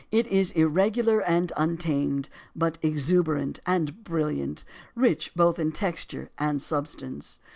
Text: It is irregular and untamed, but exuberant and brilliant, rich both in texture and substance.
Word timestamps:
It 0.09 0.25
is 0.25 0.49
irregular 0.53 1.21
and 1.21 1.51
untamed, 1.55 2.27
but 2.55 2.79
exuberant 2.81 3.59
and 3.67 4.03
brilliant, 4.03 4.63
rich 4.95 5.31
both 5.35 5.59
in 5.59 5.71
texture 5.71 6.31
and 6.39 6.59
substance. 6.59 7.37